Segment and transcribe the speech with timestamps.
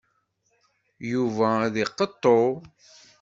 [1.11, 2.39] Yuba ad iqeṭṭu.